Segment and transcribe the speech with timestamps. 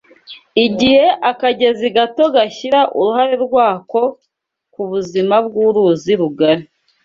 [0.65, 4.01] Igihe akagezi gato gashyira uruhare rwako
[4.73, 6.65] ku buzima bw’uruzi rugari